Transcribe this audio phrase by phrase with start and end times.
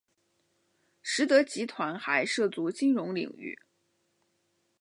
[1.03, 3.59] 实德集团还涉足金融领域。